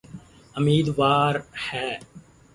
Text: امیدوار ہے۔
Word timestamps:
امیدوار 0.55 1.35
ہے۔ 1.65 1.89